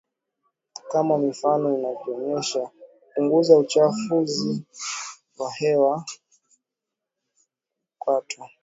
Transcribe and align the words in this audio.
kama 0.91 1.17
mifano 1.17 1.77
inavyoonyesha 1.77 2.67
kupunguza 3.01 3.57
uchafuzi 3.57 4.65
wa 5.39 5.51
hewa 5.53 6.05
kutakuwa 7.99 8.49